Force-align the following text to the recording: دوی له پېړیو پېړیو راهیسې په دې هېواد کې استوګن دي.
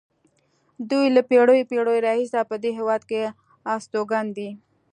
دوی 0.89 1.07
له 1.15 1.21
پېړیو 1.29 1.69
پېړیو 1.69 2.03
راهیسې 2.05 2.41
په 2.49 2.55
دې 2.63 2.69
هېواد 2.79 3.01
کې 3.09 3.21
استوګن 3.73 4.25
دي. 4.37 4.49